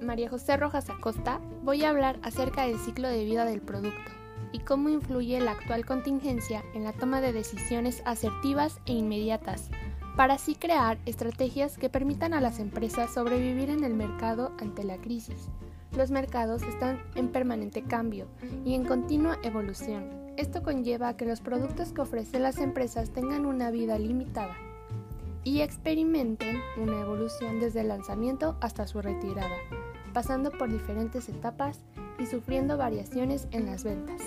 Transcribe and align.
María 0.00 0.28
José 0.28 0.56
Rojas 0.56 0.90
Acosta, 0.90 1.40
voy 1.62 1.84
a 1.84 1.90
hablar 1.90 2.18
acerca 2.22 2.66
del 2.66 2.78
ciclo 2.78 3.08
de 3.08 3.24
vida 3.24 3.44
del 3.44 3.60
producto 3.60 4.10
y 4.50 4.58
cómo 4.58 4.88
influye 4.88 5.38
la 5.38 5.52
actual 5.52 5.86
contingencia 5.86 6.64
en 6.74 6.82
la 6.82 6.92
toma 6.92 7.20
de 7.20 7.32
decisiones 7.32 8.02
asertivas 8.06 8.80
e 8.86 8.92
inmediatas, 8.92 9.70
para 10.16 10.34
así 10.34 10.56
crear 10.56 10.98
estrategias 11.06 11.78
que 11.78 11.88
permitan 11.88 12.34
a 12.34 12.40
las 12.40 12.58
empresas 12.58 13.14
sobrevivir 13.14 13.70
en 13.70 13.84
el 13.84 13.94
mercado 13.94 14.52
ante 14.58 14.82
la 14.82 14.96
crisis. 14.96 15.48
Los 15.96 16.10
mercados 16.10 16.62
están 16.64 17.00
en 17.14 17.28
permanente 17.28 17.84
cambio 17.84 18.26
y 18.64 18.74
en 18.74 18.84
continua 18.84 19.38
evolución. 19.44 20.32
Esto 20.36 20.64
conlleva 20.64 21.10
a 21.10 21.16
que 21.16 21.24
los 21.24 21.40
productos 21.40 21.92
que 21.92 22.00
ofrecen 22.00 22.42
las 22.42 22.58
empresas 22.58 23.10
tengan 23.10 23.46
una 23.46 23.70
vida 23.70 23.96
limitada 23.96 24.56
y 25.44 25.60
experimenten 25.60 26.60
una 26.76 27.00
evolución 27.00 27.60
desde 27.60 27.82
el 27.82 27.88
lanzamiento 27.88 28.56
hasta 28.60 28.86
su 28.86 29.00
retirada, 29.00 29.56
pasando 30.12 30.50
por 30.50 30.70
diferentes 30.70 31.28
etapas 31.28 31.80
y 32.18 32.26
sufriendo 32.26 32.76
variaciones 32.76 33.46
en 33.52 33.66
las 33.66 33.84
ventas. 33.84 34.22